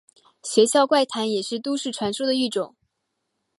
[0.41, 2.75] 学校怪谈也是都市传说的一种。